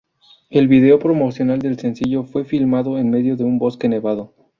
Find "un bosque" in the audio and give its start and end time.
3.43-3.87